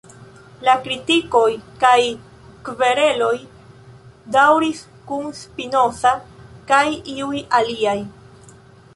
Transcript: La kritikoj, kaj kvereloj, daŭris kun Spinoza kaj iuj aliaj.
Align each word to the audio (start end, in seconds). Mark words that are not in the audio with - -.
La 0.67 0.73
kritikoj, 0.85 1.41
kaj 1.81 1.97
kvereloj, 2.69 3.35
daŭris 4.35 4.81
kun 5.11 5.27
Spinoza 5.41 6.15
kaj 6.73 6.83
iuj 7.17 7.43
aliaj. 7.59 7.97